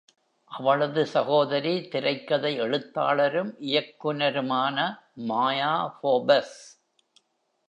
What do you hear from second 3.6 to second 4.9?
இயக்குனருமான